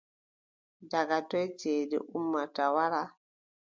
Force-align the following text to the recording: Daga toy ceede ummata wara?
Daga 0.91 1.17
toy 1.29 1.47
ceede 1.59 1.97
ummata 2.17 2.63
wara? 2.75 3.03